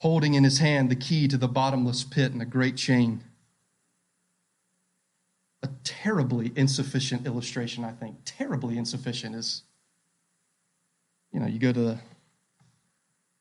[0.00, 3.22] Holding in his hand the key to the bottomless pit and a great chain.
[5.62, 8.16] A terribly insufficient illustration, I think.
[8.24, 9.62] Terribly insufficient is,
[11.30, 11.98] you know, you go to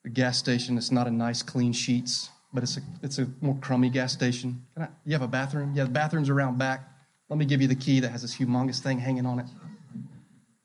[0.04, 3.58] the gas station, it's not a nice, clean sheets, but it's a, it's a more
[3.62, 4.66] crummy gas station.
[4.78, 5.74] I, you have a bathroom?
[5.76, 6.93] Yeah, the bathroom's around back.
[7.30, 9.48] Let me give you the key that has this humongous thing hanging on it.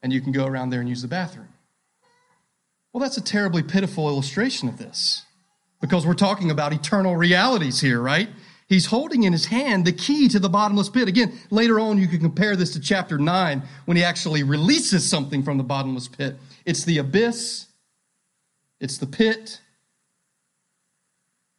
[0.02, 1.48] And you can go around there and use the bathroom.
[2.92, 5.24] Well, that's a terribly pitiful illustration of this
[5.80, 8.28] because we're talking about eternal realities here, right?
[8.68, 11.08] He's holding in his hand the key to the bottomless pit.
[11.08, 15.42] Again, later on, you can compare this to chapter 9 when he actually releases something
[15.42, 16.36] from the bottomless pit.
[16.66, 17.66] It's the abyss,
[18.78, 19.60] it's the pit,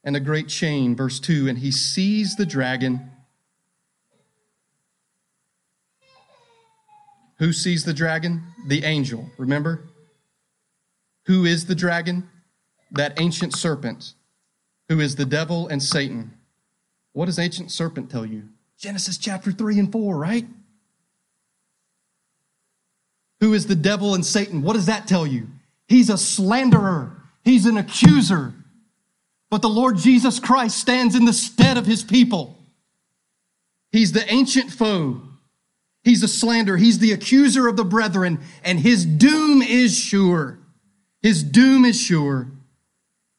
[0.03, 0.95] and a great chain.
[0.95, 3.11] Verse 2 And he sees the dragon
[7.39, 8.43] Who sees the dragon?
[8.67, 9.81] The angel, remember?
[11.25, 12.29] Who is the dragon?
[12.91, 14.13] That ancient serpent,
[14.89, 16.31] who is the devil and Satan.
[17.13, 18.43] What does ancient serpent tell you?
[18.77, 20.45] Genesis chapter 3 and 4, right?
[23.39, 24.61] Who is the devil and Satan?
[24.61, 25.47] What does that tell you?
[25.87, 28.53] He's a slanderer, he's an accuser.
[29.49, 32.57] But the Lord Jesus Christ stands in the stead of his people.
[33.91, 35.28] He's the ancient foe
[36.03, 36.77] He's a slanderer.
[36.77, 40.59] He's the accuser of the brethren, and his doom is sure.
[41.21, 42.47] His doom is sure.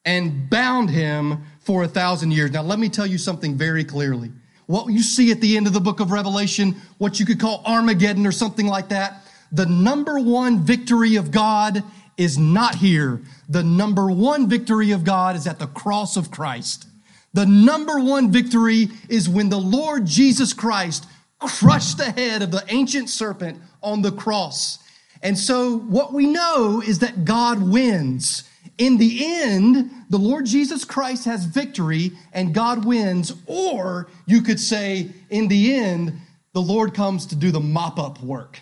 [0.05, 2.53] And bound him for a thousand years.
[2.53, 4.33] Now, let me tell you something very clearly.
[4.67, 7.63] What you see at the end of the book of Revelation, what you could call
[7.67, 11.83] Armageddon or something like that, the number one victory of God
[12.17, 13.21] is not here.
[13.49, 16.87] The number one victory of God is at the cross of Christ.
[17.33, 21.07] The number one victory is when the Lord Jesus Christ
[21.41, 24.79] crushed the head of the ancient serpent on the cross.
[25.23, 28.45] And so what we know is that God wins.
[28.79, 33.35] In the end, the Lord Jesus Christ has victory and God wins.
[33.47, 36.19] Or you could say, in the end,
[36.53, 38.59] the Lord comes to do the mop up work.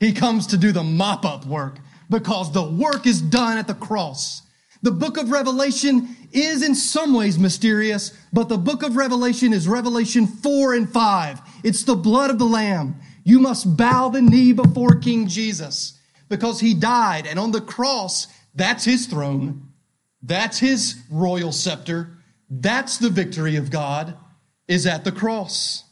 [0.00, 1.78] He comes to do the mop up work
[2.10, 4.42] because the work is done at the cross.
[4.84, 9.66] The book of Revelation is in some ways mysterious, but the book of Revelation is
[9.66, 11.40] Revelation 4 and 5.
[11.64, 12.96] It's the blood of the Lamb.
[13.24, 17.26] You must bow the knee before King Jesus because he died.
[17.26, 19.70] And on the cross, that's his throne.
[20.22, 22.18] That's his royal scepter.
[22.50, 24.18] That's the victory of God
[24.68, 25.84] is at the cross.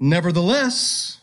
[0.00, 1.20] Nevertheless,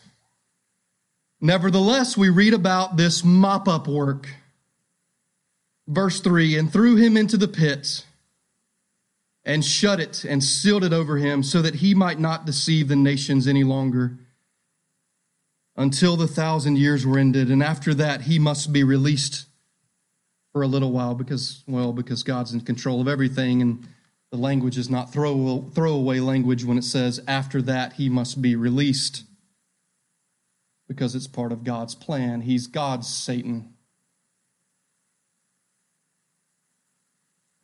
[1.42, 4.30] nevertheless, we read about this mop up work
[5.86, 8.04] Verse 3 And threw him into the pit
[9.44, 12.96] and shut it and sealed it over him so that he might not deceive the
[12.96, 14.18] nations any longer
[15.76, 17.50] until the thousand years were ended.
[17.50, 19.46] And after that, he must be released
[20.52, 23.60] for a little while because, well, because God's in control of everything.
[23.60, 23.86] And
[24.30, 28.56] the language is not throw, throwaway language when it says, after that, he must be
[28.56, 29.24] released
[30.88, 32.42] because it's part of God's plan.
[32.42, 33.73] He's God's Satan.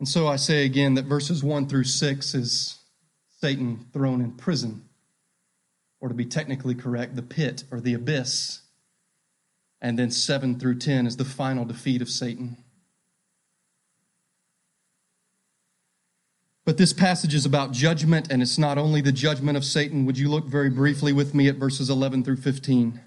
[0.01, 2.79] And so I say again that verses 1 through 6 is
[3.39, 4.89] Satan thrown in prison,
[6.01, 8.63] or to be technically correct, the pit or the abyss.
[9.83, 12.57] And then 7 through 10 is the final defeat of Satan.
[16.65, 20.07] But this passage is about judgment, and it's not only the judgment of Satan.
[20.07, 23.01] Would you look very briefly with me at verses 11 through 15?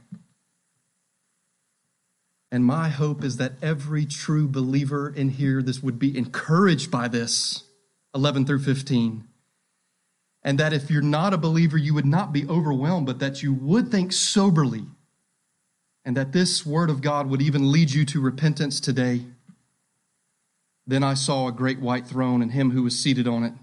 [2.54, 7.08] And my hope is that every true believer in here this would be encouraged by
[7.08, 7.64] this
[8.14, 9.28] 11 through 15.
[10.44, 13.56] And that if you're not a believer, you would not be overwhelmed, but that you
[13.56, 14.86] would think soberly.
[16.06, 19.24] And that this word of God would even lead you to repentance today.
[20.86, 23.54] Then I saw a great white throne and him who was seated on it.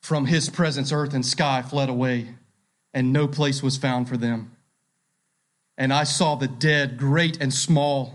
[0.00, 2.36] From his presence, earth and sky fled away,
[2.94, 4.52] and no place was found for them
[5.80, 8.12] and I saw the dead, great and small.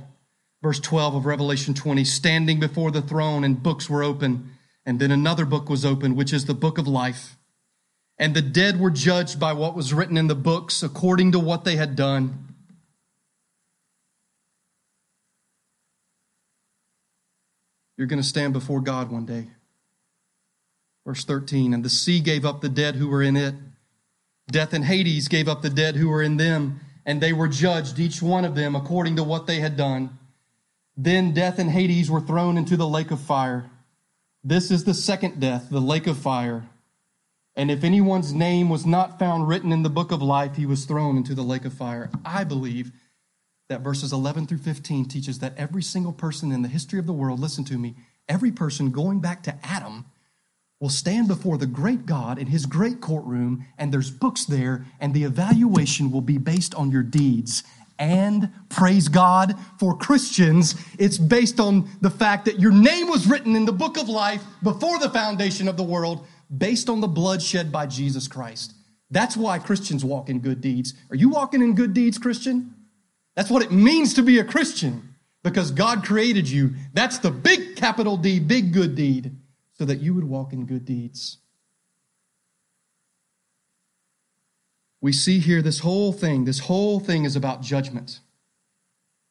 [0.62, 4.52] Verse 12 of Revelation 20, standing before the throne, and books were open.
[4.86, 7.38] And then another book was opened, which is the book of life.
[8.20, 11.64] And the dead were judged by what was written in the books according to what
[11.64, 12.54] they had done.
[17.98, 19.48] You're going to stand before God one day.
[21.04, 23.56] Verse 13, and the sea gave up the dead who were in it.
[24.52, 28.00] Death and Hades gave up the dead who were in them, and they were judged,
[28.00, 30.18] each one of them, according to what they had done.
[30.98, 33.70] Then death and Hades were thrown into the lake of fire.
[34.44, 36.68] This is the second death, the lake of fire.
[37.56, 40.86] And if anyone's name was not found written in the book of life, he was
[40.86, 42.10] thrown into the lake of fire.
[42.26, 42.92] I believe
[43.70, 47.14] that verses 11 through 15 teaches that every single person in the history of the
[47.14, 47.96] world, listen to me,
[48.28, 50.06] every person going back to Adam
[50.86, 55.16] will stand before the great God in his great courtroom, and there's books there, and
[55.16, 57.64] the evaluation will be based on your deeds.
[57.98, 63.56] And praise God for Christians, it's based on the fact that your name was written
[63.56, 67.42] in the book of life before the foundation of the world, based on the blood
[67.42, 68.76] shed by Jesus Christ.
[69.10, 70.94] That's why Christians walk in good deeds.
[71.10, 72.76] Are you walking in good deeds, Christian?
[73.36, 76.76] That's what it means to be a Christian because God created you.
[76.94, 79.36] That's the big capital D, big good deed,
[79.78, 81.38] so that you would walk in good deeds.
[85.02, 88.20] We see here this whole thing, this whole thing is about judgment.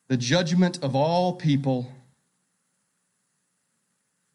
[0.09, 1.91] The judgment of all people,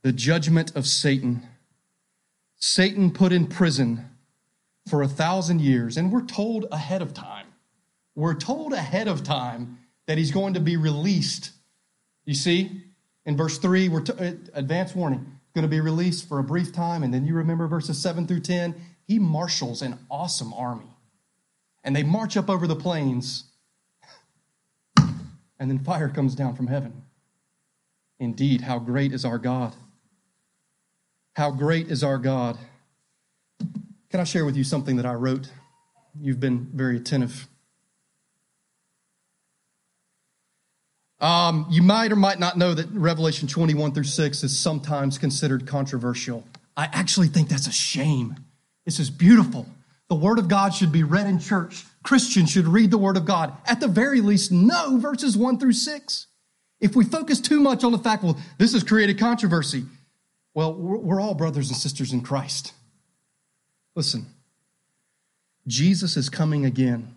[0.01, 1.47] the judgment of Satan.
[2.57, 4.10] Satan put in prison
[4.89, 7.45] for a thousand years, and we're told ahead of time
[8.20, 11.51] we're told ahead of time that he's going to be released.
[12.26, 12.84] You see,
[13.26, 16.72] in verse 3, we're t- uh, advance warning, going to be released for a brief
[16.72, 17.03] time.
[17.03, 20.95] And then you remember verses 7 through 10, he marshals an awesome army.
[21.84, 23.43] And they march up over the plains.
[24.97, 27.03] And then fire comes down from heaven.
[28.20, 29.76] Indeed, how great is our God!
[31.34, 32.57] How great is our God!
[34.10, 35.51] Can I share with you something that I wrote?
[36.18, 37.49] You've been very attentive.
[41.22, 45.68] Um, you might or might not know that Revelation 21 through 6 is sometimes considered
[45.68, 46.46] controversial.
[46.78, 48.38] I actually think that's a shame.
[48.86, 49.68] This is beautiful.
[50.08, 51.84] The Word of God should be read in church.
[52.04, 53.54] Christians should read the Word of God.
[53.66, 56.28] At the very least, know verses 1 through 6.
[56.80, 59.84] If we focus too much on the fact, well, this has created controversy,
[60.54, 62.74] well, we're all brothers and sisters in Christ.
[63.96, 64.28] Listen,
[65.68, 67.16] Jesus is coming again.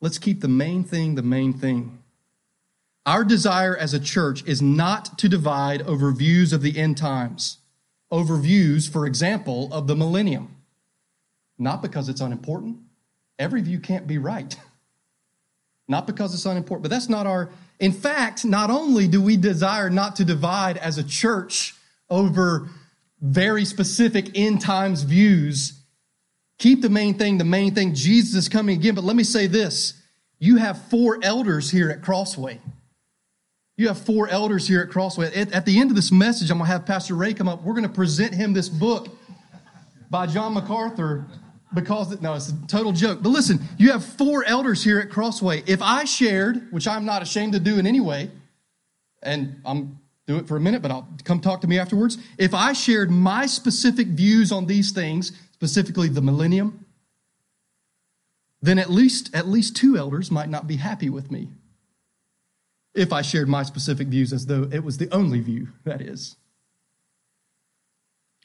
[0.00, 1.98] Let's keep the main thing the main thing.
[3.06, 7.58] Our desire as a church is not to divide over views of the end times,
[8.10, 10.56] over views, for example, of the millennium.
[11.58, 12.78] Not because it's unimportant.
[13.38, 14.56] Every view can't be right.
[15.88, 17.50] Not because it's unimportant, but that's not our.
[17.78, 21.74] In fact, not only do we desire not to divide as a church
[22.08, 22.70] over
[23.20, 25.74] very specific end times views,
[26.58, 27.94] keep the main thing the main thing.
[27.94, 28.94] Jesus is coming again.
[28.94, 29.92] But let me say this
[30.38, 32.60] you have four elders here at Crossway.
[33.76, 35.34] You have four elders here at Crossway.
[35.34, 37.62] At, at the end of this message, I'm going to have Pastor Ray come up.
[37.62, 39.08] We're going to present him this book
[40.10, 41.26] by John MacArthur
[41.74, 43.20] because, no, it's a total joke.
[43.20, 45.64] But listen, you have four elders here at Crossway.
[45.66, 48.30] If I shared, which I'm not ashamed to do in any way,
[49.22, 52.16] and I'm do it for a minute, but I'll come talk to me afterwards.
[52.38, 56.86] If I shared my specific views on these things, specifically the millennium,
[58.62, 61.48] then at least at least two elders might not be happy with me
[62.94, 66.36] if I shared my specific views as though it was the only view, that is.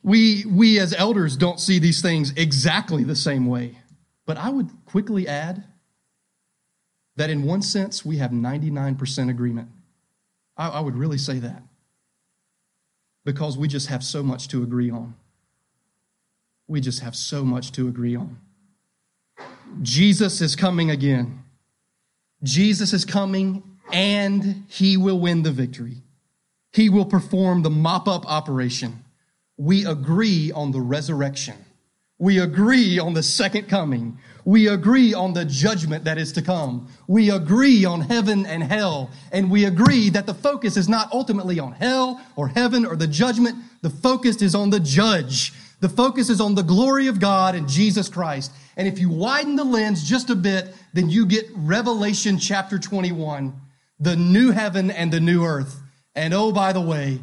[0.02, 3.78] We, we as elders don't see these things exactly the same way.
[4.26, 5.64] But I would quickly add
[7.16, 9.70] that in one sense, we have 99% agreement.
[10.56, 11.64] I, I would really say that.
[13.26, 15.16] Because we just have so much to agree on.
[16.68, 18.40] We just have so much to agree on.
[19.82, 21.44] Jesus is coming again.
[22.42, 26.04] Jesus is coming and he will win the victory.
[26.72, 29.04] He will perform the mop up operation.
[29.58, 31.56] We agree on the resurrection.
[32.20, 34.18] We agree on the second coming.
[34.46, 36.90] We agree on the judgment that is to come.
[37.08, 39.10] We agree on heaven and hell.
[39.32, 43.08] And we agree that the focus is not ultimately on hell or heaven or the
[43.08, 43.58] judgment.
[43.82, 45.54] The focus is on the judge.
[45.80, 48.52] The focus is on the glory of God and Jesus Christ.
[48.76, 53.54] And if you widen the lens just a bit, then you get Revelation chapter 21
[54.00, 55.82] the new heaven and the new earth.
[56.16, 57.20] And oh, by the way,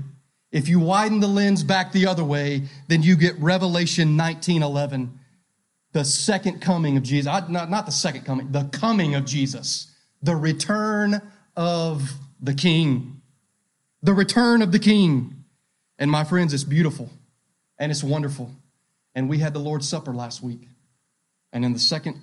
[0.52, 5.10] if you widen the lens back the other way, then you get Revelation 19:11,
[5.92, 7.26] the second coming of Jesus.
[7.26, 11.20] Not, not the second coming, the coming of Jesus, the return
[11.56, 13.20] of the King,
[14.02, 15.44] the return of the King.
[15.98, 17.10] And my friends, it's beautiful
[17.78, 18.50] and it's wonderful.
[19.14, 20.68] And we had the Lord's Supper last week.
[21.52, 22.20] And in the second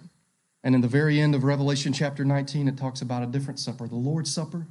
[0.64, 3.88] and in the very end of Revelation chapter 19, it talks about a different supper,
[3.88, 4.68] the Lord's Supper.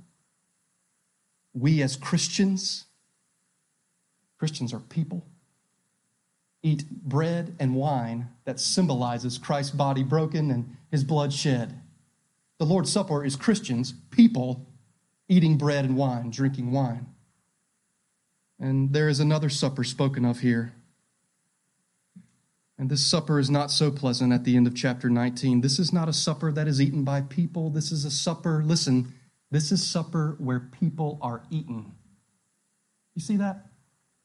[1.53, 2.87] We as Christians,
[4.39, 5.27] Christians are people.
[6.63, 11.81] eat bread and wine that symbolizes Christ's body broken and his blood shed.
[12.59, 14.69] The Lord's Supper is Christians, people,
[15.29, 17.07] eating bread and wine, drinking wine.
[18.61, 20.73] And there is another supper spoken of here.
[22.79, 25.61] And this supper is not so pleasant at the end of chapter 19.
[25.61, 27.71] This is not a supper that is eaten by people.
[27.71, 29.13] This is a supper, listen,
[29.51, 31.93] this is supper where people are eaten.
[33.15, 33.67] You see that?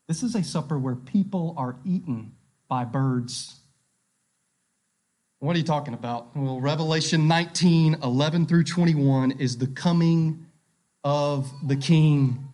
[0.07, 2.31] This is a supper where people are eaten
[2.69, 3.59] by birds.
[5.39, 6.35] What are you talking about?
[6.35, 10.47] Well, Revelation 19, 11 through 21 is the coming
[11.03, 12.53] of the King.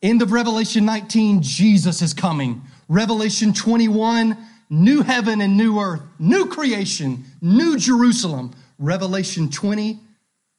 [0.00, 2.62] End of Revelation 19, Jesus is coming.
[2.88, 4.38] Revelation 21,
[4.82, 8.54] new heaven and new earth, new creation, new Jerusalem.
[8.78, 10.00] Revelation 20,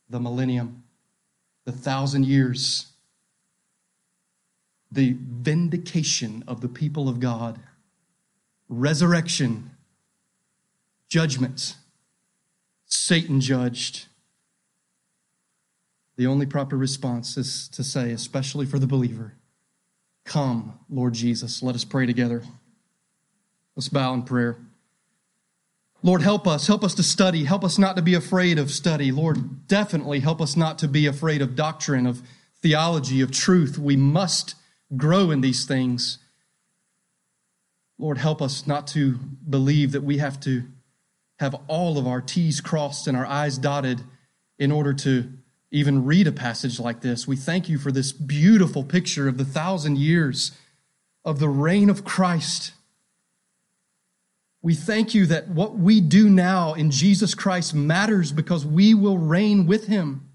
[0.10, 0.84] the millennium,
[1.66, 2.94] the thousand years
[4.96, 7.60] the vindication of the people of God,
[8.70, 9.72] resurrection,
[11.10, 11.76] judgment,
[12.86, 14.06] Satan judged.
[16.16, 19.34] The only proper response is to say, especially for the believer,
[20.24, 21.62] Come, Lord Jesus.
[21.62, 22.42] Let us pray together.
[23.76, 24.58] Let's bow in prayer.
[26.02, 26.68] Lord, help us.
[26.68, 27.46] Help us to study.
[27.46, 29.12] Help us not to be afraid of study.
[29.12, 32.22] Lord, definitely help us not to be afraid of doctrine, of
[32.62, 33.80] theology, of truth.
[33.80, 34.56] We must
[34.96, 36.20] grow in these things.
[37.98, 39.18] Lord, help us not to
[39.50, 40.64] believe that we have to
[41.40, 44.02] have all of our T's crossed and our I's dotted
[44.60, 45.32] in order to
[45.72, 47.28] even read a passage like this.
[47.28, 50.52] We thank you for this beautiful picture of the thousand years
[51.26, 52.74] of the reign of Christ.
[54.66, 59.20] We thank you that what we do now in Jesus Christ matters because we will
[59.20, 60.28] reign with him.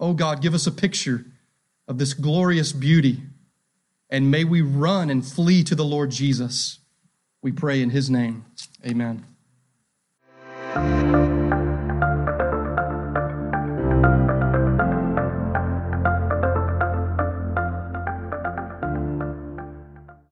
[0.00, 1.24] Oh God, give us a picture
[1.86, 3.22] of this glorious beauty,
[4.10, 6.80] and may we run and flee to the Lord Jesus.
[7.40, 8.46] We pray in his name.
[8.84, 9.24] Amen.